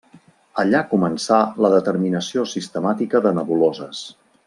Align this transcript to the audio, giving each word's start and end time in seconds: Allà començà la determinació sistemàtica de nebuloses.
Allà 0.63 0.79
començà 0.93 1.37
la 1.65 1.71
determinació 1.75 2.47
sistemàtica 2.57 3.23
de 3.27 3.39
nebuloses. 3.41 4.03